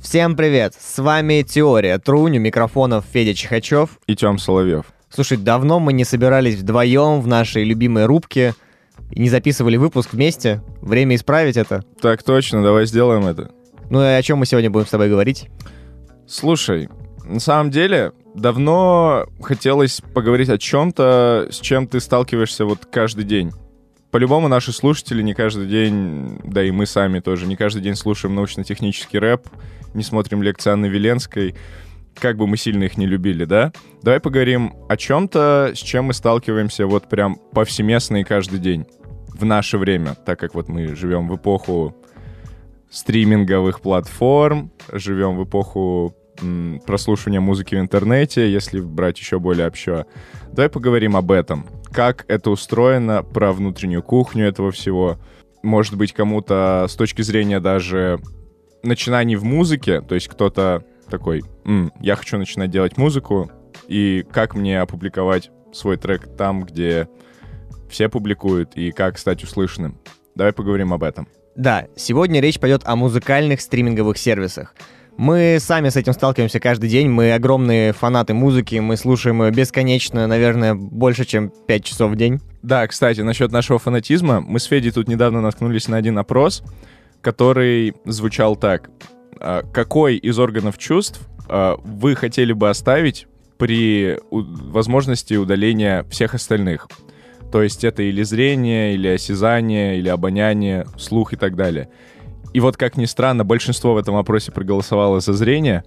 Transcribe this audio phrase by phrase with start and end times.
[0.00, 0.74] Всем привет!
[0.78, 3.98] С вами Теория Трунь, у микрофонов Федя Чихачев.
[4.06, 4.86] И Тём Соловьев.
[5.10, 8.54] Слушай, давно мы не собирались вдвоем в нашей любимой рубке
[9.10, 10.62] и не записывали выпуск вместе.
[10.80, 11.84] Время исправить это.
[12.00, 13.50] Так точно, давай сделаем это.
[13.90, 15.48] Ну и о чем мы сегодня будем с тобой говорить?
[16.26, 16.88] Слушай,
[17.24, 23.52] на самом деле, давно хотелось поговорить о чем-то, с чем ты сталкиваешься вот каждый день.
[24.16, 28.34] По-любому наши слушатели не каждый день, да и мы сами тоже, не каждый день слушаем
[28.34, 29.46] научно-технический рэп,
[29.92, 31.54] не смотрим лекции Анны Веленской,
[32.14, 33.74] как бы мы сильно их не любили, да?
[34.00, 38.86] Давай поговорим о чем-то, с чем мы сталкиваемся вот прям повсеместно и каждый день
[39.34, 41.94] в наше время, так как вот мы живем в эпоху
[42.88, 46.16] стриминговых платформ, живем в эпоху
[46.86, 50.06] прослушивания музыки в интернете, если брать еще более общо.
[50.52, 51.66] Давай поговорим об этом.
[51.96, 55.16] Как это устроено, про внутреннюю кухню этого всего.
[55.62, 58.20] Может быть, кому-то с точки зрения даже
[58.82, 63.50] начинаний в музыке, то есть кто-то такой, «М, я хочу начинать делать музыку,
[63.88, 67.08] и как мне опубликовать свой трек там, где
[67.88, 69.98] все публикуют, и как стать услышанным.
[70.34, 71.26] Давай поговорим об этом.
[71.54, 74.74] Да, сегодня речь пойдет о музыкальных стриминговых сервисах.
[75.16, 80.26] Мы сами с этим сталкиваемся каждый день, мы огромные фанаты музыки, мы слушаем ее бесконечно,
[80.26, 82.40] наверное, больше, чем 5 часов в день.
[82.62, 86.62] Да, кстати, насчет нашего фанатизма, мы с Федей тут недавно наткнулись на один опрос,
[87.22, 88.90] который звучал так.
[89.40, 96.88] А, Какой из органов чувств а, вы хотели бы оставить при возможности удаления всех остальных?
[97.50, 101.88] То есть это или зрение, или осязание, или обоняние, слух и так далее.
[102.56, 105.84] И вот, как ни странно, большинство в этом опросе проголосовало за зрение,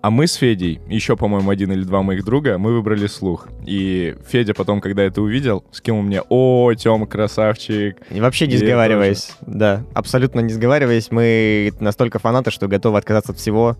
[0.00, 3.48] а мы с Федей, еще, по-моему, один или два моих друга, мы выбрали слух.
[3.66, 8.56] И Федя потом, когда это увидел, скинул мне «О, Тёма, красавчик!» И вообще не И
[8.56, 9.32] сговариваясь.
[9.42, 13.76] Да, абсолютно не сговариваясь, мы настолько фанаты, что готовы отказаться от всего,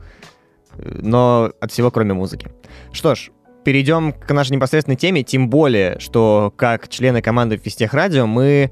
[0.77, 2.49] но от всего, кроме музыки.
[2.93, 3.31] Что ж,
[3.65, 8.71] перейдем к нашей непосредственной теме, тем более, что как члены команды Фистех Радио мы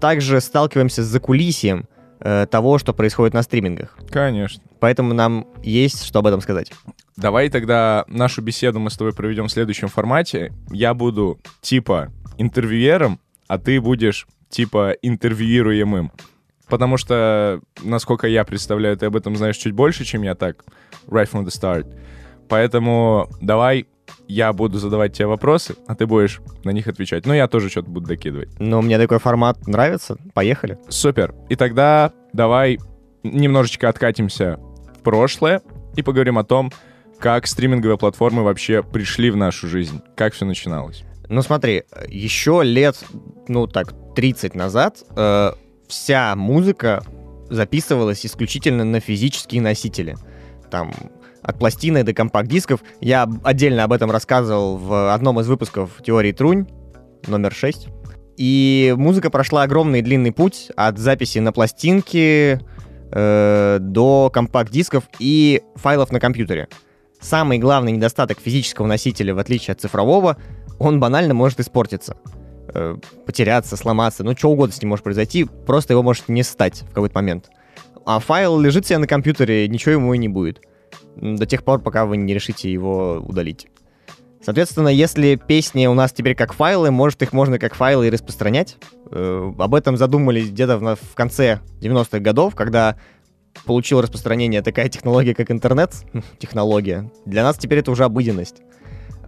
[0.00, 1.86] также сталкиваемся с закулисием
[2.22, 3.96] э, того, что происходит на стримингах.
[4.10, 4.62] Конечно.
[4.80, 6.72] Поэтому нам есть что об этом сказать.
[7.16, 10.52] Давай тогда нашу беседу мы с тобой проведем в следующем формате.
[10.70, 16.12] Я буду типа интервьюером, а ты будешь типа интервьюируемым.
[16.68, 20.64] Потому что, насколько я представляю, ты об этом знаешь чуть больше, чем я так,
[21.06, 21.86] right from the start.
[22.48, 23.86] Поэтому давай
[24.28, 27.26] я буду задавать тебе вопросы, а ты будешь на них отвечать.
[27.26, 28.50] Ну, я тоже что-то буду докидывать.
[28.58, 30.16] Но мне такой формат нравится.
[30.34, 30.78] Поехали.
[30.88, 31.34] Супер.
[31.48, 32.78] И тогда давай
[33.22, 34.58] немножечко откатимся
[34.96, 35.62] в прошлое
[35.96, 36.72] и поговорим о том,
[37.18, 41.04] как стриминговые платформы вообще пришли в нашу жизнь, как все начиналось.
[41.28, 42.96] Ну смотри, еще лет,
[43.48, 45.52] ну так, 30 назад э,
[45.88, 47.02] вся музыка
[47.48, 50.16] записывалась исключительно на физические носители.
[50.70, 50.92] Там
[51.42, 52.80] от пластины до компакт-дисков.
[53.00, 56.66] Я отдельно об этом рассказывал в одном из выпусков теории Трунь,
[57.26, 57.88] номер 6.
[58.36, 62.60] И музыка прошла огромный длинный путь от записи на пластинки
[63.10, 66.68] э, до компакт-дисков и файлов на компьютере.
[67.20, 70.38] Самый главный недостаток физического носителя, в отличие от цифрового,
[70.78, 72.16] он банально может испортиться.
[72.74, 76.82] Э, потеряться, сломаться, ну что угодно с ним может произойти, просто его может не стать
[76.82, 77.50] в какой-то момент.
[78.06, 80.60] А файл лежит себе на компьютере, ничего ему и не будет.
[81.16, 83.68] До тех пор, пока вы не решите его удалить.
[84.42, 88.76] Соответственно, если песни у нас теперь как файлы, может, их можно как файлы и распространять.
[89.10, 92.96] Э, об этом задумались где-то в, в конце 90-х годов, когда
[93.64, 95.92] получил распространение такая технология, как интернет.
[96.38, 97.10] Технология.
[97.24, 98.62] Для нас теперь это уже обыденность.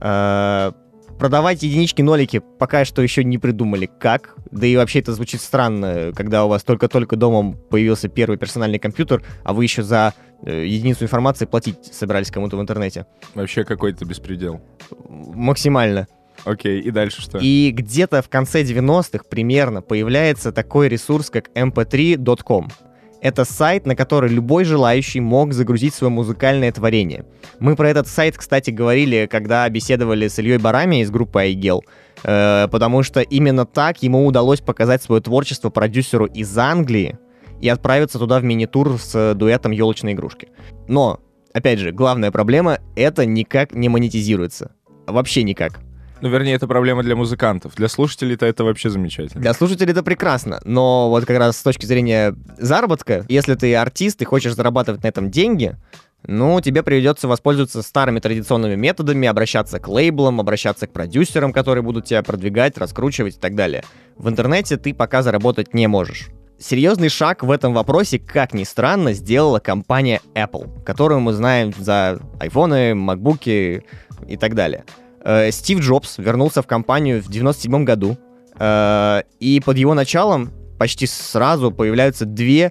[0.01, 0.73] Э,
[1.19, 4.35] Продавать единички-нолики пока что еще не придумали как.
[4.51, 9.23] Да и вообще это звучит странно, когда у вас только-только дома появился первый персональный компьютер,
[9.45, 13.07] а вы еще за единицу информации платить собирались кому-то в интернете.
[13.35, 14.61] Вообще какой-то беспредел.
[15.09, 16.07] Максимально.
[16.45, 17.39] Окей, и дальше что?
[17.39, 22.69] И где-то в конце 90-х примерно появляется такой ресурс, как mp3.com.
[23.23, 27.25] Это сайт, на который любой желающий мог загрузить свое музыкальное творение.
[27.59, 31.81] Мы про этот сайт, кстати, говорили, когда беседовали с Ильей Барами из группы iGel,
[32.23, 37.17] э, потому что именно так ему удалось показать свое творчество продюсеру из Англии
[37.65, 40.49] и отправиться туда в мини-тур с э, дуэтом елочной игрушки.
[40.87, 41.21] Но,
[41.55, 44.73] опять же, главная проблема— это никак не монетизируется.
[45.07, 45.81] Вообще никак.
[46.21, 47.75] Ну, вернее, это проблема для музыкантов.
[47.75, 49.41] Для слушателей-то это вообще замечательно.
[49.41, 54.21] Для слушателей это прекрасно, но вот как раз с точки зрения заработка, если ты артист
[54.21, 55.75] и хочешь зарабатывать на этом деньги,
[56.27, 62.05] ну, тебе придется воспользоваться старыми традиционными методами, обращаться к лейблам, обращаться к продюсерам, которые будут
[62.05, 63.85] тебя продвигать, раскручивать и так далее.
[64.19, 66.29] В интернете ты пока заработать не можешь.
[66.59, 72.21] Серьезный шаг в этом вопросе, как ни странно, сделала компания Apple, которую мы знаем за
[72.41, 73.85] айфоны, макбуки
[74.27, 74.85] и так далее.
[75.25, 78.17] Э, Стив Джобс вернулся в компанию в 97 году,
[78.59, 82.71] э, и под его началом почти сразу появляются две, э,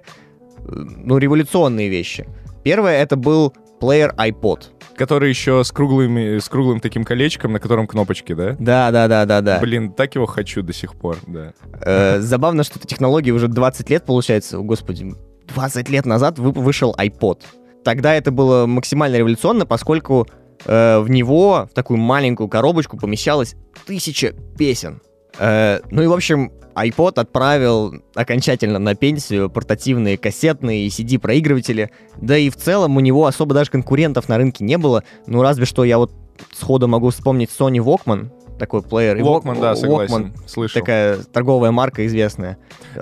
[0.66, 2.26] ну, революционные вещи.
[2.62, 4.73] Первое— это был плеер iPod.
[4.96, 8.56] Который еще с, круглыми, с круглым таким колечком, на котором кнопочки, да?
[8.58, 9.58] Да, да, да, да, да.
[9.60, 11.52] Блин, так его хочу до сих пор, да.
[11.80, 15.12] Э, забавно, что эта технология уже 20 лет, получается, господи,
[15.54, 17.40] 20 лет назад вы- вышел iPod.
[17.84, 20.26] Тогда это было максимально революционно, поскольку
[20.66, 23.56] э, в него, в такую маленькую коробочку, помещалось
[23.86, 25.00] тысяча песен.
[25.38, 31.90] Э, ну и, в общем, iPod отправил окончательно на пенсию портативные кассетные и CD-проигрыватели.
[32.16, 35.04] Да и в целом у него особо даже конкурентов на рынке не было.
[35.26, 36.12] Ну, разве что я вот
[36.52, 39.18] сходу могу вспомнить Sony Walkman, такой плеер.
[39.18, 40.80] Walkman, да, Walkman согласен, слышал.
[40.80, 42.58] такая торговая марка известная.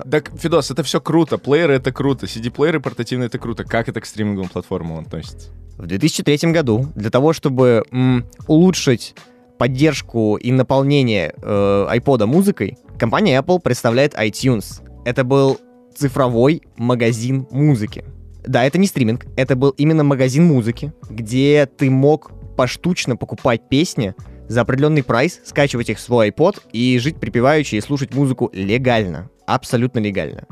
[0.09, 1.37] Так, Фидос, это все круто.
[1.37, 2.25] Плееры— это круто.
[2.27, 3.63] CD-плееры портативные— это круто.
[3.63, 5.49] Как это к стриминговым платформам относится?
[5.77, 9.15] В 2003 году для того, чтобы м, улучшить
[9.57, 14.81] поддержку и наполнение э, iPod музыкой, компания Apple представляет iTunes.
[15.05, 15.59] Это был
[15.95, 18.03] цифровой магазин музыки.
[18.45, 24.15] Да, это не стриминг, это был именно магазин музыки, где ты мог поштучно покупать песни
[24.47, 29.29] за определенный прайс, скачивать их в свой iPod и жить припеваючи и слушать музыку легально.
[29.45, 30.45] Абсолютно легально.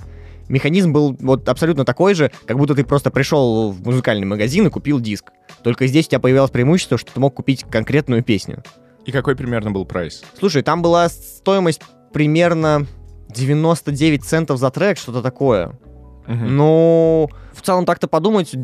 [0.47, 4.69] Механизм был вот абсолютно такой же, как будто ты просто пришел в музыкальный магазин и
[4.69, 5.31] купил диск.
[5.63, 8.63] Только здесь у тебя появилось преимущество, что ты мог купить конкретную песню.
[9.06, 10.24] И какой примерно был прайс?
[10.39, 11.81] Слушай, там была стоимость
[12.13, 12.86] примерно
[13.30, 15.80] 99 центов за трек, что-то такое.
[16.27, 16.56] Мгм.
[16.56, 18.56] Ну, в целом так-то подумать,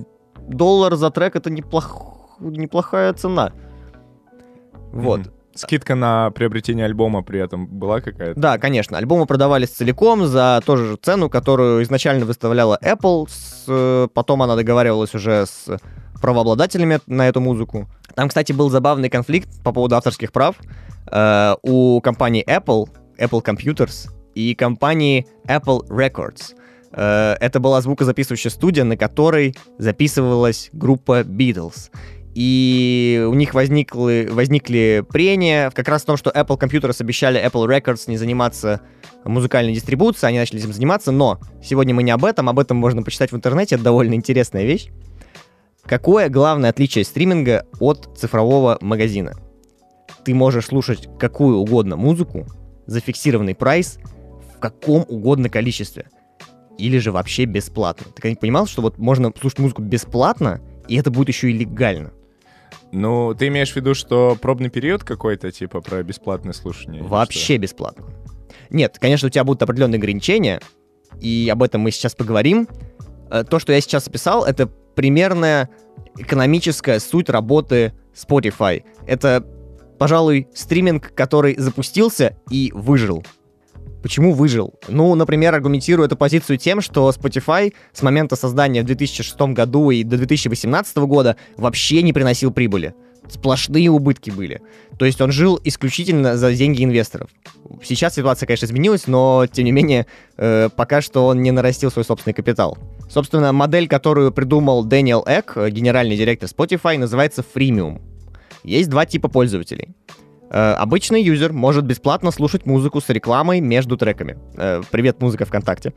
[0.48, 2.38] доллар за трек это неплох...
[2.40, 3.52] неплохая цена.
[4.92, 5.22] Вот.
[5.22, 5.32] Мгм.
[5.56, 8.40] Скидка на приобретение альбома при этом была какая-то?
[8.40, 14.08] Да, конечно, альбомы продавались целиком за ту же цену, которую изначально выставляла Apple, с, э,
[14.14, 15.80] потом она договаривалась уже с
[16.22, 17.88] правообладателями на эту музыку.
[18.18, 20.56] Там, кстати, был забавный конфликт по поводу авторских прав
[21.12, 22.88] э, у компании Apple,
[23.20, 26.56] Apple Computers и компании Apple Records.
[26.94, 31.92] Э, это была звукозаписывающая студия, на которой записывалась группа Beatles.
[32.34, 37.68] И у них возникли, возникли прения как раз в том, что Apple Computers обещали Apple
[37.68, 38.82] Records не заниматься
[39.26, 43.04] музыкальной дистрибуцией, они начали этим заниматься, но сегодня мы не об этом, об этом можно
[43.04, 44.90] почитать в интернете, это довольно интересная вещь.
[45.88, 49.36] Какое главное отличие стриминга от цифрового магазина?
[50.26, 52.46] Ты можешь слушать какую угодно музыку
[52.86, 54.00] за фиксированный прайс
[54.54, 56.10] в каком угодно количестве.
[56.78, 58.06] Или же вообще бесплатно.
[58.08, 62.12] Ты когда-нибудь понимал, что вот можно слушать музыку бесплатно, и это будет еще и легально?
[62.92, 67.02] Ну, ты имеешь в виду, что пробный период какой-то, типа, про бесплатное слушание?
[67.02, 68.06] Вообще бесплатно.
[68.70, 70.60] Нет, конечно, у тебя будут определенные ограничения,
[71.22, 72.68] и об этом мы сейчас поговорим.
[73.32, 75.70] Э, То, что я сейчас описал, это примерная
[76.18, 78.84] экономическая суть работы Spotify.
[79.06, 79.46] Это,
[80.00, 83.24] пожалуй, стриминг, который запустился и выжил.
[84.02, 84.74] Почему выжил?
[84.88, 90.04] Ну, например, аргументирую эту позицию тем, что Spotify с момента создания в 2006 году и
[90.04, 92.96] до 2018 года вообще не приносил прибыли.
[93.30, 94.62] Сплошные убытки были.
[94.98, 97.30] То есть он жил исключительно за деньги инвесторов.
[97.84, 100.08] Сейчас ситуация, конечно, изменилась, но, тем не менее,
[100.38, 102.78] э, пока что он не нарастил свой собственный капитал.
[103.10, 108.02] Собственно, модель, которую придумал Дэниел Эк, э, генеральный директор Spotify, называется freemium.
[108.64, 109.96] Есть два типа пользователей.
[110.50, 114.38] Э, обычный юзер может бесплатно слушать музыку с рекламой между треками.
[114.56, 115.94] Э, привет, музыка ВКонтакте.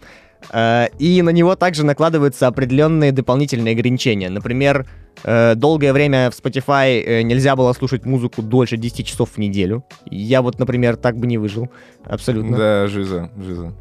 [0.53, 4.31] Э, и на него также накладываются определенные дополнительные ограничения.
[4.31, 4.87] Например,
[5.25, 9.85] долгое время в Spotify нельзя было слушать музыку дольше 10 часов в неделю.
[10.07, 11.69] Я вот, например, так бы не выжил.
[12.05, 12.57] Абсолютно.
[12.57, 13.75] Да, жиза, жиза.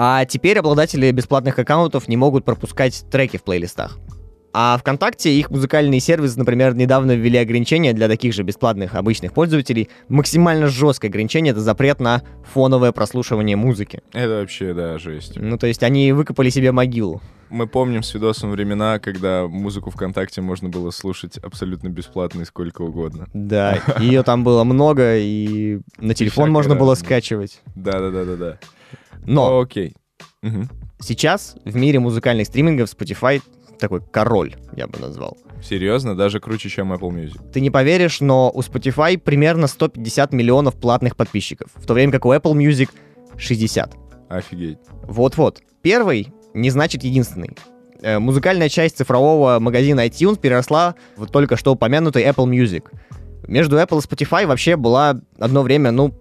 [0.00, 3.98] А теперь обладатели бесплатных аккаунтов не могут пропускать треки в плейлистах.
[4.52, 9.88] А ВКонтакте их музыкальный сервис, например, недавно ввели ограничения для таких же бесплатных обычных пользователей.
[10.08, 14.00] Максимально жесткое ограничение— это запрет на фоновое прослушивание музыки.
[14.12, 15.32] Это вообще, да, жесть.
[15.34, 17.20] Ну, то есть они выкопали себе могилу.
[17.50, 22.82] Мы помним с видосом времена, когда музыку ВКонтакте можно было слушать абсолютно бесплатно и сколько
[22.82, 23.26] угодно.
[23.34, 27.62] Да, ее там было много, и на телефон можно было скачивать.
[27.74, 28.60] Да-да-да-да-да.
[29.26, 29.94] Но Окей.
[30.42, 30.68] Мгм.
[31.00, 33.42] сейчас в мире музыкальных стримингов Spotify
[33.78, 35.36] такой король, я бы назвал.
[35.62, 36.14] Серьезно?
[36.16, 37.50] Даже круче, чем Apple Music.
[37.52, 42.24] Ты не поверишь, но у Spotify примерно 150 миллионов платных подписчиков, в то время как
[42.26, 42.90] у Apple Music
[43.36, 43.94] 60.
[44.28, 44.78] Офигеть.
[45.04, 45.62] Вот-вот.
[45.82, 47.56] Первый не значит единственный.
[48.02, 52.84] Э, Музыкальная часть цифрового магазина iTunes переросла в только что упомянутый Apple Music.
[53.46, 56.12] Между Apple и Spotify вообще была одно время, ну,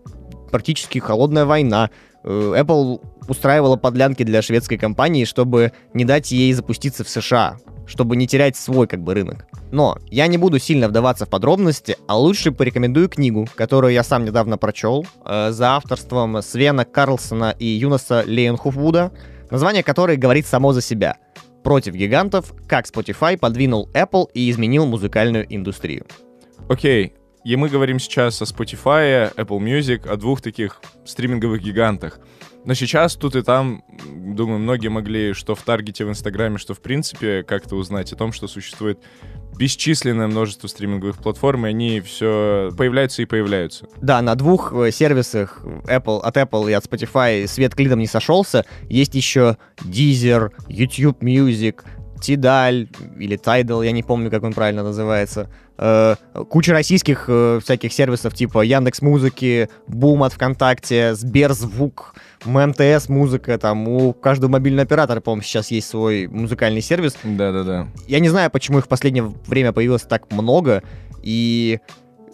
[0.52, 1.90] практически холодная война.
[2.28, 8.16] Э, Apple устраивала подлянки для шведской компании, чтобы не дать ей запуститься в США, чтобы
[8.16, 9.48] не терять свой как бы рынок.
[9.72, 14.26] Но я не буду сильно вдаваться в подробности, а лучше порекомендую книгу, которую я сам
[14.26, 19.12] недавно прочел, э, за авторством Свена Карлсона и Юнаса Лейенхуфвуда,
[19.50, 21.18] название которой говорит само за себя.
[21.64, 22.54] «Против гигантов.
[22.68, 26.06] Как Spotify подвинул Apple и изменил музыкальную индустрию».
[26.70, 27.14] Окей,
[27.48, 32.20] и мы говорим сейчас о Spotify, Apple Music, о двух таких стриминговых гигантах.
[32.66, 36.82] Но сейчас тут и там, думаю, многие могли что в Таргете, в Инстаграме, что в
[36.82, 39.00] принципе как-то узнать о том, что существует
[39.58, 43.88] бесчисленное множество стриминговых платформ, и они все появляются и появляются.
[44.02, 48.66] Да, на двух э, сервисах Apple, от Apple и от Spotify свет клином не сошелся.
[48.90, 51.86] Есть еще Deezer, YouTube Music,
[52.20, 52.88] Tidal
[53.20, 55.50] или Tidal, я не помню, как он правильно называется.
[55.78, 56.16] Э,
[56.50, 63.88] куча российских э, всяких сервисов типа Яндекс Музыки, Бум от ВКонтакте, Сберзвук, МТС Музыка, там
[63.88, 67.16] у каждого мобильного оператора, по-моему, сейчас есть свой музыкальный сервис.
[67.24, 67.88] Да-да-да.
[68.08, 70.84] Я не знаю, почему их в последнее время появилось так много,
[71.22, 71.80] и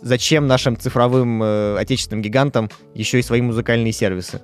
[0.01, 4.41] зачем нашим цифровым э, отечественным гигантам еще и свои музыкальные сервисы.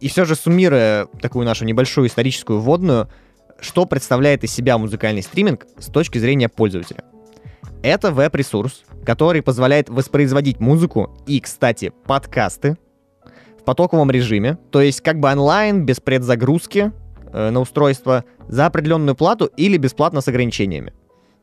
[0.00, 3.08] И все же, суммируя такую нашу небольшую историческую вводную,
[3.60, 7.04] что представляет из себя музыкальный стриминг с точки зрения пользователя?
[7.82, 12.76] Это веб-ресурс, который позволяет воспроизводить музыку и, кстати, подкасты
[13.60, 16.92] в потоковом режиме, то есть как бы онлайн, без предзагрузки
[17.32, 20.92] э, на устройство, за определенную плату или бесплатно с ограничениями.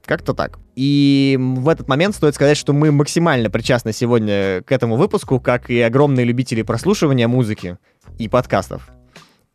[0.06, 0.60] Как-то так.
[0.76, 5.70] И в этот момент стоит сказать, что мы максимально причастны сегодня к этому выпуску, как
[5.70, 7.78] и огромные любители прослушивания музыки
[8.20, 8.90] и подкастов,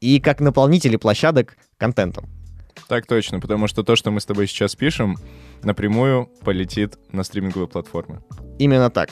[0.00, 2.39] и как наполнители площадок контентом.
[2.88, 5.16] Так точно, потому что то, что мы с тобой сейчас пишем,
[5.62, 8.22] напрямую полетит на стриминговые платформы.
[8.58, 9.10] Именно так.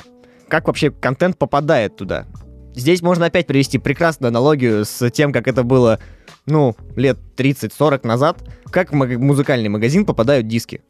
[0.48, 2.26] Как вообще контент попадает туда?
[2.74, 5.98] Здесь можно опять привести прекрасную аналогию с тем, как это было,
[6.46, 10.82] ну, лет 30-40 назад, как в музыкальный магазин попадают диски.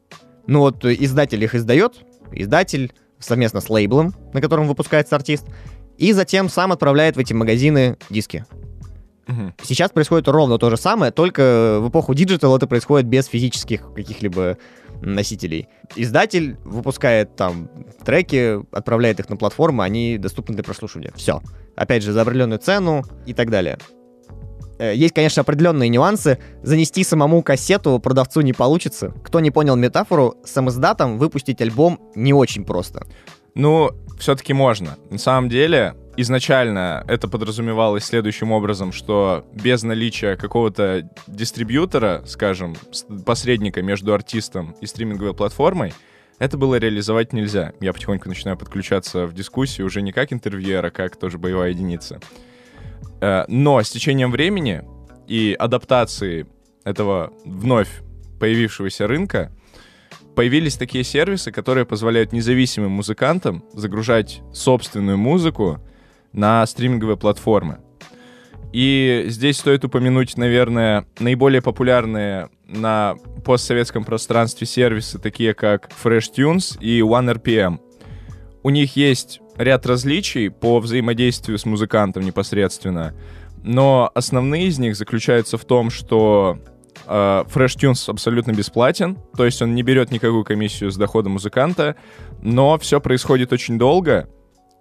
[0.46, 5.46] Ну вот издатель их издает, издатель совместно с лейблом, на котором выпускается артист,
[5.96, 8.44] и затем сам отправляет в эти магазины диски.
[9.28, 9.52] Угу.
[9.62, 14.56] Сейчас происходит ровно то же самое, только в эпоху digital это происходит без физических каких-либо
[15.02, 15.68] носителей.
[15.96, 17.70] Издатель выпускает там
[18.04, 21.12] треки, отправляет их на платформу, они доступны для прослушивания.
[21.14, 21.42] Все.
[21.76, 23.78] Опять же, за определенную цену и так далее.
[24.78, 26.38] Э, есть, конечно, определенные нюансы.
[26.62, 29.12] Занести самому кассету продавцу не получится.
[29.22, 33.06] Кто не понял метафору, самиздатом выпустить альбом не очень просто.
[33.54, 34.96] Ну, все-таки можно.
[35.10, 42.76] На самом деле, изначально это подразумевалось следующим образом, что без наличия какого-то дистрибьютора, скажем,
[43.24, 45.92] посредника между артистом и стриминговой платформой,
[46.40, 47.72] это было реализовать нельзя.
[47.80, 52.20] Я потихоньку начинаю подключаться в дискуссию уже не как интервьюер, а как тоже боевая единица.
[53.20, 54.82] Э, но с течением времени
[55.28, 56.46] и адаптации
[56.82, 57.90] этого вновь
[58.40, 59.52] появившегося рынка
[60.34, 65.80] появились такие сервисы, которые позволяют независимым музыкантам загружать собственную музыку
[66.32, 67.78] на стриминговые платформы.
[68.72, 77.00] И здесь стоит упомянуть, наверное, наиболее популярные на постсоветском пространстве сервисы, такие как FreshTunes и
[77.00, 77.80] OneRPM.
[78.62, 83.14] У них есть ряд различий по взаимодействию с музыкантом непосредственно,
[83.62, 86.58] но основные из них заключаются в том, что
[87.06, 91.96] э, FreshTunes абсолютно бесплатен, то есть он не берет никакую комиссию с дохода музыканта,
[92.42, 94.28] но все происходит очень долго,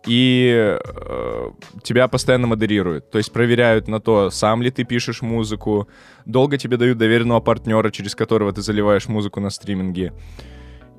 [0.06, 1.52] и э,
[1.84, 3.10] тебя постоянно модерируют.
[3.12, 5.88] То есть проверяют на то, сам ли ты пишешь музыку,
[6.26, 10.14] долго тебе дают доверенного партнера, через которого ты заливаешь музыку на стриминге.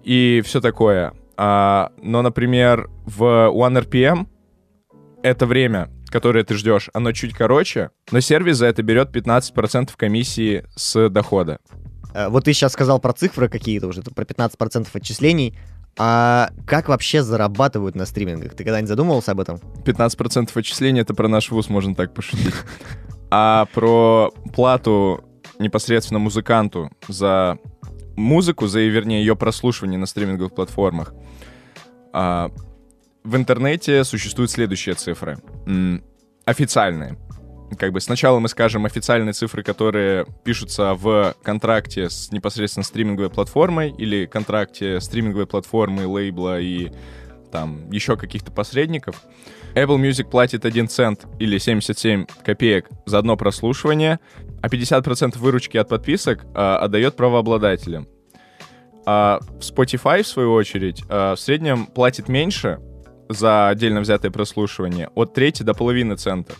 [0.04, 1.14] И все такое.
[1.36, 4.26] А, но, например, в OneRPM
[5.22, 10.64] это время, которое ты ждешь, оно чуть короче, но сервис за это берет 15% комиссии
[10.74, 11.60] с дохода.
[12.14, 15.56] Э, вот ты сейчас сказал про цифры какие-то уже, про 15% отчислений.
[15.98, 18.54] А как вообще зарабатывают на стримингах?
[18.54, 19.56] Ты когда-нибудь задумывался об этом?
[19.84, 22.54] 15% отчисления— это про наш вуз, можно так пошутить.
[23.30, 25.24] А про плату
[25.58, 27.58] непосредственно музыканту за
[28.16, 31.12] музыку, за, вернее, ее прослушивание на стриминговых платформах,
[32.12, 32.50] а,
[33.24, 35.38] в интернете существуют следующие цифры.
[36.46, 37.18] Официальные
[37.76, 43.90] как бы сначала мы скажем официальные цифры, которые пишутся в контракте с непосредственно стриминговой платформой
[43.90, 46.90] или контракте стриминговой платформы, лейбла и
[47.50, 49.22] там еще каких-то посредников.
[49.74, 54.18] Apple Music платит 1 цент или 77 копеек за одно прослушивание,
[54.62, 58.08] а 50% выручки от подписок а, отдает правообладателям.
[59.06, 62.80] А Spotify, в свою очередь, а, в среднем платит меньше
[63.28, 66.54] за отдельно взятое прослушивание, от трети до половины цента.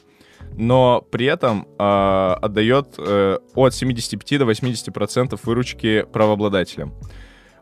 [0.57, 6.95] Но при этом э, отдает э, от 75 до 80 процентов выручки правообладателям.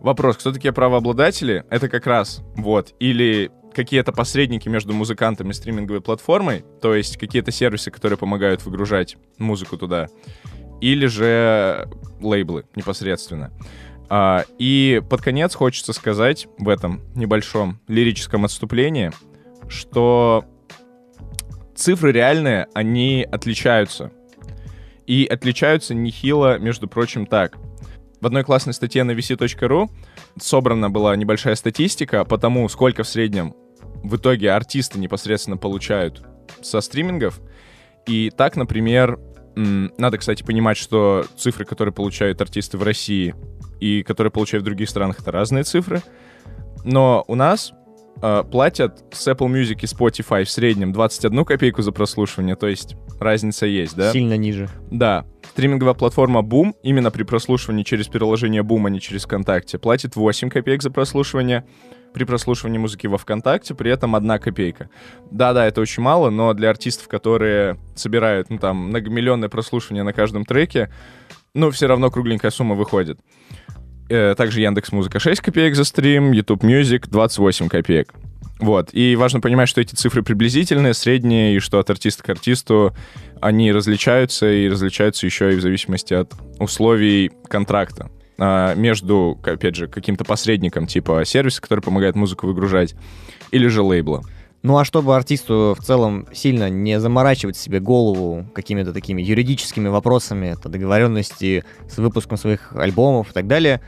[0.00, 1.64] Вопрос, кто такие правообладатели?
[1.70, 7.52] Это как раз, вот, или какие-то посредники между музыкантами и стриминговой платформой, то есть какие-то
[7.52, 10.08] сервисы, которые помогают выгружать музыку туда,
[10.80, 11.88] или же
[12.20, 13.52] лейблы непосредственно.
[14.08, 19.10] А, и под конец хочется сказать в этом небольшом лирическом отступлении,
[19.68, 20.44] что
[21.76, 24.10] цифры реальные, они отличаются.
[25.06, 27.56] И отличаются нехило, между прочим, так.
[28.20, 29.88] В одной классной статье на vc.ru
[30.40, 33.54] собрана была небольшая статистика по тому, сколько в среднем
[34.02, 36.22] в итоге артисты непосредственно получают
[36.62, 37.40] со стримингов.
[38.06, 39.18] И так, например,
[39.54, 43.34] надо, кстати, понимать, что цифры, которые получают артисты в России
[43.80, 46.02] и которые получают в других странах, это разные цифры.
[46.84, 47.72] Но у нас
[48.22, 52.96] э, платят с Apple Music и Spotify в среднем 21 копейку за прослушивание, то есть
[53.20, 54.12] разница есть, да?
[54.12, 54.68] Сильно ниже.
[54.90, 55.24] Да.
[55.50, 60.50] Стриминговая платформа Boom, именно при прослушивании через приложение Boom, а не через ВКонтакте, платит 8
[60.50, 61.64] копеек за прослушивание
[62.12, 64.88] при прослушивании музыки во ВКонтакте, при этом одна копейка.
[65.30, 70.46] Да-да, это очень мало, но для артистов, которые собирают, ну, там, многомиллионное прослушивание на каждом
[70.46, 70.90] треке,
[71.52, 73.20] ну, все равно кругленькая сумма выходит.
[74.08, 78.14] Э, также Яндекс Музыка 6 копеек за стрим, YouTube Music 28 копеек.
[78.58, 78.90] Вот.
[78.92, 82.94] И важно понимать, что эти цифры приблизительные, средние, и что от артиста к артисту
[83.40, 88.10] они различаются, и различаются еще и в зависимости от условий контракта.
[88.38, 92.94] А, между, опять же, каким-то посредником, типа сервиса, который помогает музыку выгружать,
[93.50, 94.22] или же лейбла.
[94.62, 100.48] Ну а чтобы артисту в целом сильно не заморачивать себе голову какими-то такими юридическими вопросами,
[100.48, 103.80] это договоренности с выпуском своих альбомов и так далее,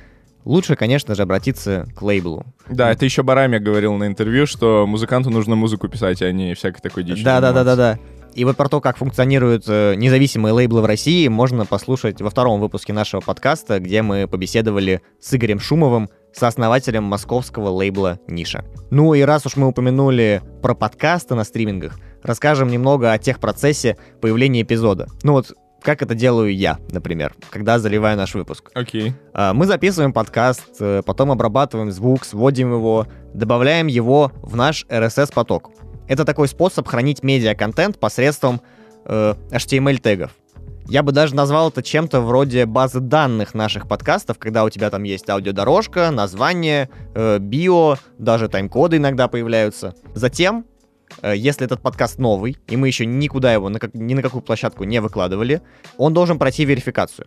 [0.44, 2.46] лучше, конечно же, обратиться к лейблу.
[2.68, 6.80] Да, это еще Барами говорил на интервью, что музыканту нужно музыку писать, а не всякой
[6.80, 7.24] такой дичи.
[7.24, 7.98] Да-да-да-да-да.
[8.34, 12.60] И вот про то, как функционируют э, независимые лейблы в России, можно послушать во втором
[12.60, 18.64] выпуске нашего подкаста, где мы побеседовали с Игорем Шумовым, сооснователем московского лейбла «Ниша».
[18.90, 23.96] Ну и раз уж мы упомянули про подкасты на стримингах, расскажем немного о тех процессе
[24.20, 25.08] появления эпизода.
[25.22, 28.70] Ну вот как это делаю я, например, когда заливаю наш выпуск.
[28.74, 29.12] Окей.
[29.32, 29.52] Okay.
[29.52, 35.70] Мы записываем подкаст, э, потом обрабатываем звук, сводим его, добавляем его в наш RSS-поток.
[36.08, 38.60] Это такой способ хранить медиа-контент посредством
[39.04, 40.32] э, HTML-тегов.
[40.90, 45.02] Я бы даже назвал это чем-то вроде базы данных наших подкастов, когда у тебя там
[45.02, 49.94] есть аудиодорожка, название, э, био, даже тайм-коды иногда появляются.
[50.14, 50.64] Затем,
[51.20, 55.02] э, если этот подкаст новый, и мы еще никуда его, ни на какую площадку не
[55.02, 55.60] выкладывали,
[55.98, 57.26] он должен пройти верификацию.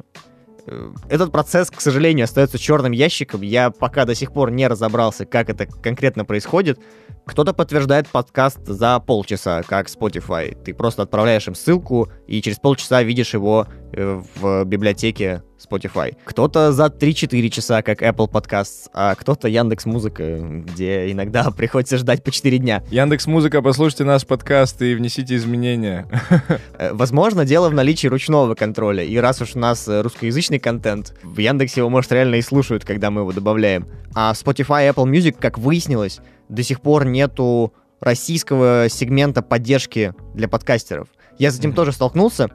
[0.68, 3.42] Э, этот процесс, к сожалению, остается черным ящиком.
[3.42, 6.80] Я пока до сих пор не разобрался, как это конкретно происходит.
[7.26, 10.58] Кто-то подтверждает подкаст за полчаса, как Spotify.
[10.64, 16.16] Ты просто отправляешь им ссылку, и через полчаса видишь его э, в библиотеке Spotify.
[16.24, 22.24] Кто-то за 3-4 часа, как Apple Podcasts, а кто-то Яндекс Музыка, где иногда приходится ждать
[22.24, 22.84] по 4 дня.
[22.90, 26.08] Яндекс Музыка, послушайте наш подкаст и внесите изменения.
[26.78, 29.04] Э, возможно, дело в наличии ручного контроля.
[29.04, 32.86] И раз уж у нас э, русскоязычный контент, в Яндексе его, может, реально и слушают,
[32.86, 33.88] когда мы его добавляем.
[34.14, 36.20] А Spotify и Apple Music, как выяснилось,
[36.50, 41.08] до сих пор нету российского сегмента поддержки для подкастеров.
[41.38, 41.76] Я с этим mm-hmm.
[41.76, 42.50] тоже столкнулся.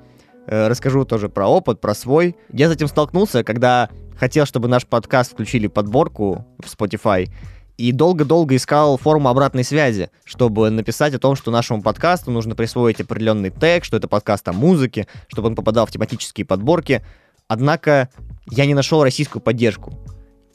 [0.47, 2.37] Э, расскажу тоже про опыт, про свой.
[2.53, 7.29] Я с этим столкнулся, когда хотел, чтобы наш подкаст включили подборку в Spotify.
[7.77, 13.01] И долго-долго искал форму обратной связи, чтобы написать о том, что нашему подкасту нужно присвоить
[13.01, 17.05] определенный тег, что это подкаст о музыке, чтобы он попадал в тематические подборки.
[17.49, 18.09] Однако
[18.51, 19.93] я не нашел российскую поддержку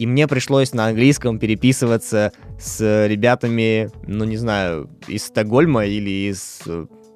[0.02, 6.64] и мне пришлось на английском переписываться с ребятами, ну, не знаю, из Стокгольма или из...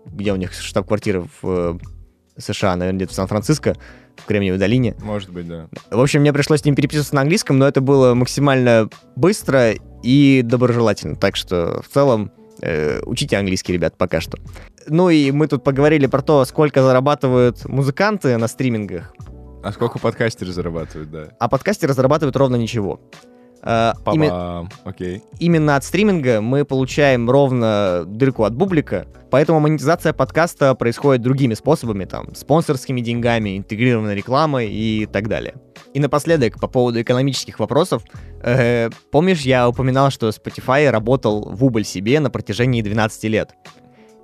[0.05, 1.79] Где у них штаб-квартира в э,
[2.37, 3.75] США, наверное, где-то в Сан-Франциско,
[4.17, 4.95] в Кремниевой долине.
[5.01, 5.67] Может быть, да.
[5.91, 10.41] В общем, мне пришлось с ним переписываться на английском, но это было максимально быстро и
[10.43, 11.15] доброжелательно.
[11.15, 14.37] Так что, в целом, э, учите английский, ребят, пока что.
[14.87, 19.13] Ну и мы тут поговорили про то, сколько зарабатывают музыканты на стримингах.
[19.63, 21.29] А сколько подкастеры зарабатывают, да?
[21.39, 22.99] А подкастеры зарабатывают ровно ничего.
[23.65, 24.69] Uh, Име...
[24.83, 25.23] Окей.
[25.39, 32.05] Именно от стриминга мы получаем ровно дырку от бублика, поэтому монетизация подкаста происходит другими способами,
[32.05, 35.55] там, спонсорскими деньгами, интегрированной рекламой и так далее.
[35.95, 38.03] И напоследок, по поводу экономических вопросов,
[38.43, 43.55] э, помнишь, я упоминал, что Spotify работал в убыль себе на протяжении 12 лет.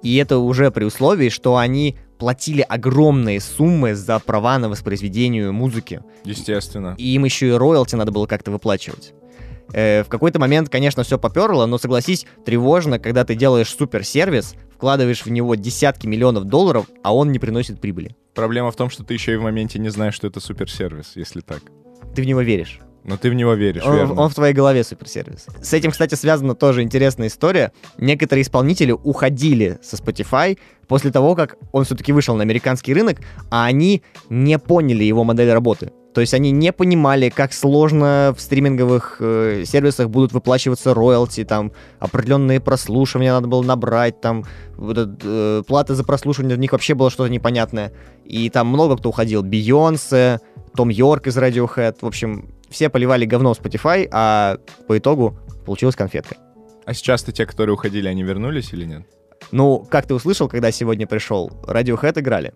[0.04, 6.04] И это уже при условии, что они платили огромные суммы за права на воспроизведение музыки.
[6.26, 6.94] Естественно.
[7.00, 9.14] И им еще и роялти надо было как-то выплачивать.
[9.74, 15.26] Э, в какой-то момент, конечно, все поперло, но согласись, тревожно, когда ты делаешь суперсервис, вкладываешь
[15.26, 18.16] в него десятки миллионов долларов, а он не приносит прибыли.
[18.34, 21.42] Проблема в том, что ты еще и в моменте не знаешь, что это суперсервис, если
[21.42, 21.62] так.
[22.16, 22.80] Ты в него веришь.
[23.04, 24.22] Но ты в него веришь, Он, верно?
[24.22, 25.48] он в твоей голове суперсервис.
[25.62, 27.72] С этим, кстати, связана тоже интересная история.
[27.98, 33.18] Некоторые исполнители уходили со Spotify после того, как он все-таки вышел на американский рынок,
[33.50, 35.92] а они не поняли его модель работы.
[36.14, 41.72] То есть они не понимали, как сложно в стриминговых э, сервисах будут выплачиваться роялти, там
[42.00, 44.44] определенные прослушивания надо было набрать, там
[44.76, 47.94] вот э, плата за прослушивание, для них вообще было что-то непонятное.
[48.26, 49.42] И там много кто уходил.
[49.42, 50.42] Бейонсе,
[50.76, 51.98] Том Йорк из Radiohead.
[52.02, 56.36] В общем, все поливали говно в Spotify, а по итогу получилась конфетка.
[56.86, 59.04] А сейчас-то те, которые уходили, они вернулись или нет?
[59.52, 61.52] Ну, как ты услышал, когда сегодня пришел?
[61.64, 62.54] Radiohead играли.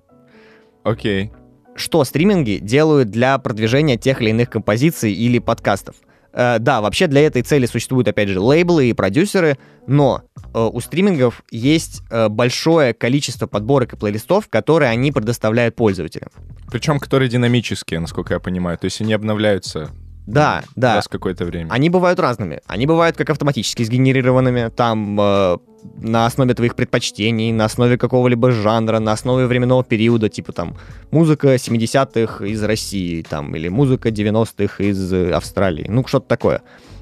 [0.83, 1.31] Окей.
[1.75, 5.95] Что стриминги делают для продвижения тех или иных композиций или подкастов?
[6.31, 9.57] Э, да, вообще для этой цели существуют, опять же, лейблы и продюсеры,
[9.87, 16.29] но э, у стримингов есть э, большое количество подборок и плейлистов, которые они предоставляют пользователям.
[16.71, 18.77] Причем, которые динамические, насколько я понимаю.
[18.77, 19.91] То есть они обновляются
[20.27, 20.95] Да, да.
[20.95, 21.71] раз какое-то время.
[21.71, 22.61] Они бывают разными.
[22.67, 25.57] Они бывают как автоматически сгенерированными, там э,
[25.97, 30.77] на основе твоих предпочтений, на основе какого-либо жанра, на основе временного периода, типа там
[31.11, 36.61] музыка 70-х из России, там, или музыка 90-х из Австралии, ну что-то такое.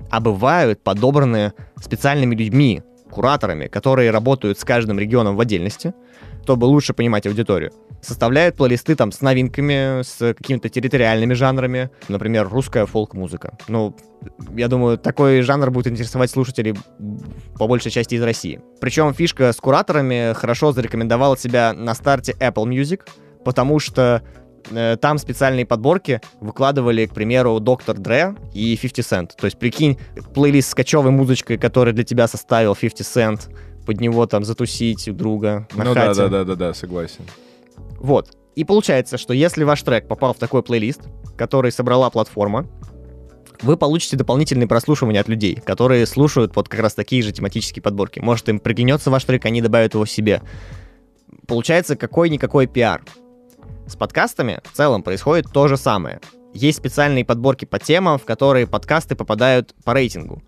[0.09, 5.93] А бывают подобраны специальными людьми, кураторами, которые работают с каждым регионом в отдельности,
[6.43, 7.71] чтобы лучше понимать аудиторию.
[8.01, 13.57] Составляют плейлисты там с новинками, с какими-то территориальными жанрами, например, русская фолк-музыка.
[13.69, 13.95] Ну,
[14.55, 16.75] я думаю, такой жанр будет интересовать слушателей
[17.57, 18.59] по большей части из России.
[18.81, 23.01] Причем фишка с кураторами хорошо зарекомендовала себя на старте Apple Music,
[23.45, 24.21] потому что
[24.69, 29.31] э, там специальные подборки выкладывали, к примеру, Доктор Дре и 50 Cent.
[29.37, 29.97] То есть, прикинь,
[30.33, 33.49] плейлист с кочевой музычкой, который для тебя составил 50 Cent,
[33.85, 36.21] под него там затусить у друга на Ну да, хате.
[36.21, 37.25] да, да, да, да, согласен.
[37.99, 38.31] Вот.
[38.55, 41.01] И получается, что если ваш трек попал в такой плейлист,
[41.37, 42.67] который собрала платформа,
[43.61, 48.19] вы получите дополнительные прослушивания от людей, которые слушают вот как раз такие же тематические подборки.
[48.19, 50.41] Может, им приглянется ваш трек, они добавят его себе.
[51.47, 53.03] Получается, какой-никакой пиар.
[53.87, 56.19] С подкастами в целом происходит то же самое.
[56.53, 60.43] Есть специальные подборки по темам, в которые подкасты попадают по рейтингу.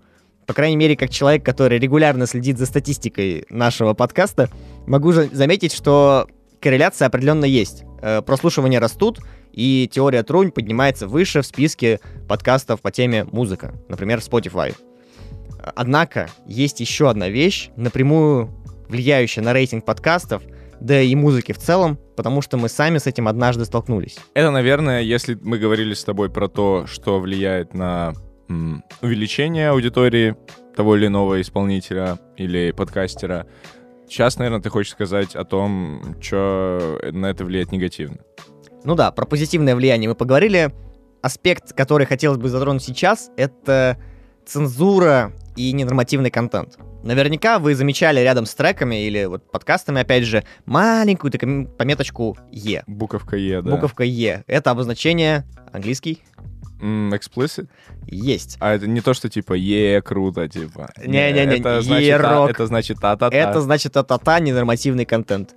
[0.46, 4.50] По крайней мере, как человек, который регулярно следит за статистикой нашего подкаста,
[4.86, 6.28] могу же заметить, что
[6.60, 7.84] корреляция определенно есть.
[8.02, 9.20] Э, Прослушивания растут,
[9.52, 14.76] и теория Трунь поднимается выше в списке подкастов по теме музыка, например, Spotify.
[15.76, 18.54] Однако есть еще одна вещь, напрямую
[18.88, 20.44] влияющая на рейтинг подкастов,
[20.80, 24.18] да и музыки в целом, потому что мы сами с этим однажды столкнулись.
[24.36, 28.14] Это, наверное, если мы говорили с тобой про то, что влияет на
[29.02, 30.36] увеличение аудитории
[30.76, 33.48] того или иного исполнителя или подкастера.
[34.08, 38.18] Сейчас, наверное, ты хочешь сказать о том, что на это влияет негативно.
[38.84, 40.72] Ну да, про позитивное влияние мы поговорили.
[41.22, 43.98] Аспект, который хотелось бы затронуть сейчас, это
[44.46, 46.78] цензура и ненормативный контент.
[47.04, 52.84] Наверняка вы замечали рядом с треками или вот подкастами, опять же, маленькую такую пометочку «Е».
[52.88, 53.72] Буковка Е, да.
[53.72, 54.44] Буковка «Е».
[54.48, 56.22] Это обозначение английский
[56.82, 57.68] Explicit?
[58.08, 58.58] есть.
[58.60, 60.92] А это не то, что типа е круто, типа.
[60.98, 63.36] Не-не-не, это значит, а- это значит та-та-та.
[63.36, 65.56] Это значит та-та-та, ненормативный контент.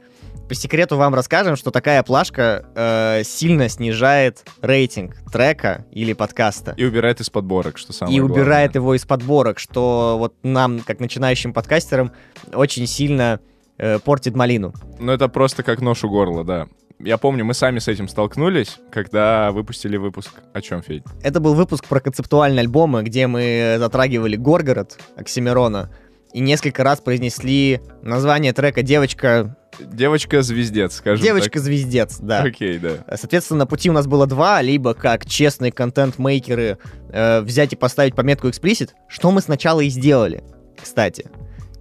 [0.48, 6.72] По секрету вам расскажем, что такая плашка э, сильно снижает рейтинг трека или подкаста.
[6.78, 8.74] И убирает из подборок, что самое и убирает главное.
[8.74, 12.12] его из подборок, что вот нам, как начинающим подкастерам,
[12.54, 13.40] очень сильно
[13.76, 14.72] э, портит малину.
[14.98, 16.66] Ну, это просто как нож у горла, да.
[17.00, 20.30] Я помню, мы сами с этим столкнулись, когда выпустили выпуск.
[20.52, 21.04] О чем, Федь?
[21.22, 25.90] Это был выпуск про концептуальные альбомы, где мы затрагивали Горгород Оксимирона
[26.32, 32.42] и несколько раз произнесли название трека «Девочка...» Девочка-звездец, скажем «Девочка-звездец», да.
[32.42, 33.04] Окей, да.
[33.16, 36.78] Соответственно, пути у нас было два, либо как честные контент-мейкеры
[37.10, 40.42] э, взять и поставить пометку explicit, что мы сначала и сделали,
[40.80, 41.30] кстати.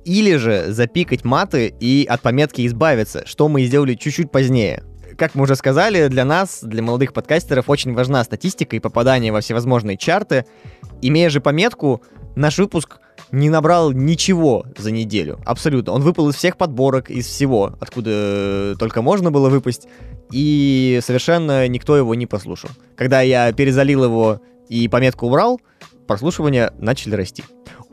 [0.06, 4.84] Или же запикать маты и от пометки избавиться, что мы и сделали чуть-чуть позднее.
[5.18, 9.42] Как мы уже сказали, для нас, для молодых подкастеров, очень важна статистика и попадание во
[9.42, 10.46] всевозможные чарты.
[11.02, 12.04] Имея же пометку,
[12.36, 13.00] наш выпуск
[13.32, 15.40] не набрал ничего за неделю.
[15.44, 15.94] Абсолютно.
[15.94, 19.88] Он выпал из всех подборок, из всего, откуда э, только можно было выпасть.
[20.32, 22.70] И совершенно никто его не послушал.
[22.96, 25.60] Когда я перезалил его и пометку убрал,
[26.06, 27.44] прослушивания начали расти.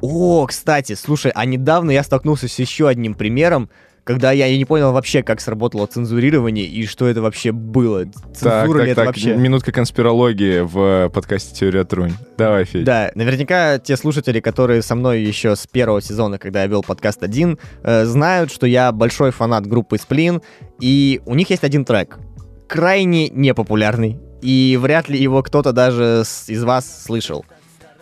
[0.03, 3.71] О, кстати, слушай, а недавно я столкнулся с еще одним примером,
[4.05, 8.05] когда я, я не понял вообще, как сработало цензурирование и что это вообще было.
[8.35, 9.37] Цензура так, ли так, это так, вообще?
[9.37, 12.13] минутка конспирологии в подкасте «Теория Трунь».
[12.37, 12.85] Давай, Федь.
[12.85, 17.23] Да, наверняка те слушатели, которые со мной еще с первого сезона, когда я вел подкаст
[17.23, 20.43] один, э, знают, что я большой фанат группы Сплин,
[20.81, 22.19] и у них есть один трек,
[22.69, 27.47] крайне непопулярный, и вряд ли его кто-то даже из вас слышал.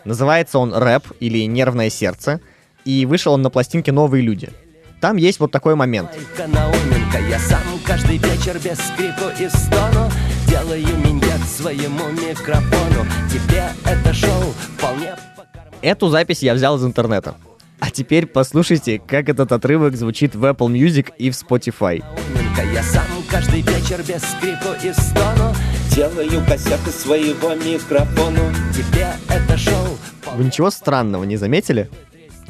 [0.03, 2.41] Называется он «Рэп» или «Нервное сердце»,
[2.83, 4.49] и вышел он на пластинке «Новые люди».
[5.03, 6.11] Там есть вот такой момент.
[6.37, 10.09] Науменко, я сам каждый вечер без крику и стону
[10.47, 15.13] Делаю миньет своему микрофону Тебе это шоу вполне
[15.81, 17.35] Эту запись я взял из интернета.
[17.81, 22.01] А теперь послушайте, как этот отрывок звучит в Apple Music и в Spotify.
[22.73, 25.53] Я сам каждый вечер без крику и стону
[25.93, 29.97] Делаю из своего микрофона Тебе это шоу
[30.37, 31.89] Вы ничего странного не заметили?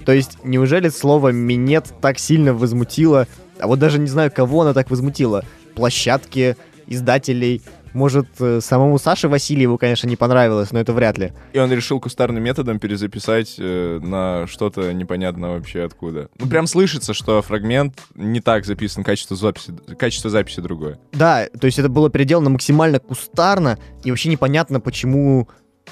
[0.06, 3.28] То есть, неужели слово «минет» так сильно возмутило,
[3.60, 5.44] а вот даже не знаю, кого оно так возмутило,
[5.76, 7.62] площадки, издателей,
[7.94, 11.32] может, э, самому Саше Васильеву, конечно, не понравилось, но это вряд ли.
[11.54, 16.30] И он решил кустарным методом перезаписать э, на что-то непонятно вообще откуда.
[16.40, 21.00] Ну, прям слышится, что фрагмент не так записан, качество записи, качество записи другое.
[21.12, 25.48] Да, то есть это было переделано максимально кустарно, и вообще непонятно, почему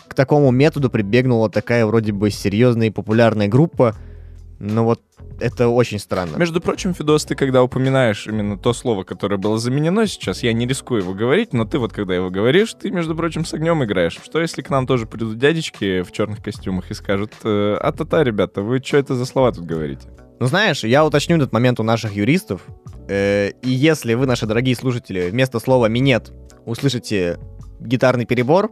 [0.07, 3.95] к такому методу прибегнула такая вроде бы серьезная и популярная группа,
[4.59, 5.01] но вот
[5.39, 6.37] это очень странно.
[6.37, 10.67] Между прочим, Фидос, ты когда упоминаешь именно то слово, которое было заменено сейчас, я не
[10.67, 14.19] рискую его говорить, но ты вот когда его говоришь, ты, между прочим, с огнем играешь.
[14.23, 18.61] Что если к нам тоже придут дядечки в черных костюмах и скажут, э, а-та-та, ребята,
[18.61, 20.07] вы что это за слова тут говорите?
[20.39, 22.61] Ну, знаешь, я уточню этот момент у наших юристов.
[23.07, 26.31] Э, и если вы, наши дорогие слушатели, вместо слова «минет»
[26.65, 27.39] услышите
[27.79, 28.71] гитарный перебор,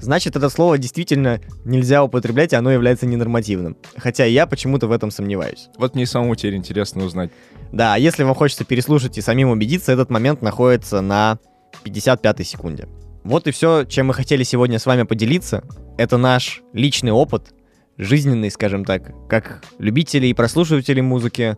[0.00, 3.76] значит, это слово действительно нельзя употреблять, и оно является ненормативным.
[3.96, 5.68] Хотя я почему-то в этом сомневаюсь.
[5.78, 7.30] Вот мне самому теперь интересно узнать.
[7.72, 11.38] Да, а если вам хочется переслушать и самим убедиться, этот момент находится на
[11.82, 12.88] 55 секунде.
[13.24, 15.64] Вот и все, чем мы хотели сегодня с вами поделиться.
[15.96, 17.54] Это наш личный опыт,
[17.96, 21.56] жизненный, скажем так, как любителей и прослушивателей музыки,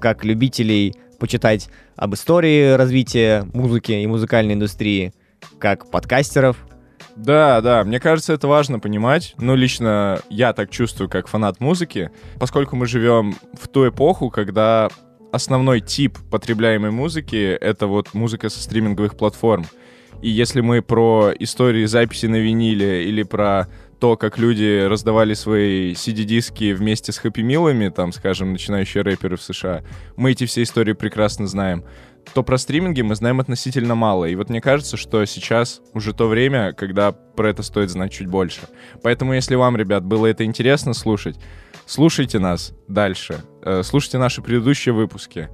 [0.00, 5.12] как любителей почитать об истории развития музыки и музыкальной индустрии,
[5.58, 6.56] как подкастеров.
[7.16, 9.34] Да, да, мне кажется, это важно понимать.
[9.38, 14.88] Ну, лично я так чувствую, как фанат музыки, поскольку мы живем в ту эпоху, когда
[15.32, 19.66] основной тип потребляемой музыки— это вот музыка со стриминговых платформ.
[20.22, 23.68] И если мы про истории записи на виниле или про
[24.00, 29.82] то, как люди раздавали свои CD-диски вместе с хэппи-милами, там, скажем, начинающие рэперы в США,
[30.16, 31.84] мы эти все истории прекрасно знаем,
[32.32, 34.24] то про стриминги мы знаем относительно мало.
[34.24, 38.26] И вот мне кажется, что сейчас уже то время, когда про это стоит знать чуть
[38.26, 38.62] больше.
[39.02, 41.36] Поэтому, если вам, ребят, было это интересно слушать,
[41.86, 45.48] слушайте нас дальше, э, слушайте наши предыдущие выпуски,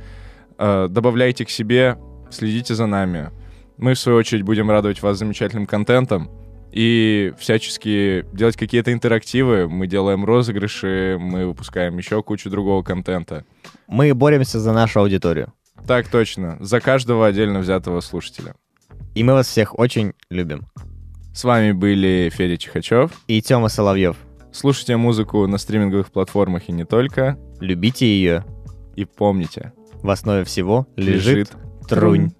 [0.58, 1.98] э, добавляйте к себе,
[2.30, 3.30] следите за нами.
[3.76, 6.30] Мы, в свою очередь, будем радовать вас замечательным контентом
[6.72, 9.68] и всячески делать какие-то интерактивы.
[9.68, 13.44] Мы делаем розыгрыши, мы выпускаем еще кучу другого контента.
[13.88, 15.52] Мы боремся за нашу аудиторию.
[15.86, 16.56] Так точно.
[16.60, 18.54] За каждого отдельно взятого слушателя.
[19.14, 20.66] И мы вас всех очень любим.
[21.34, 24.16] С вами были Федя Чихачев и Тёма Соловьев.
[24.52, 27.38] Слушайте музыку на стриминговых платформах и не только.
[27.60, 28.44] Любите ее.
[28.96, 29.72] И помните.
[30.02, 31.50] В основе всего лежит, лежит
[31.88, 32.30] трунь.
[32.30, 32.32] трунь.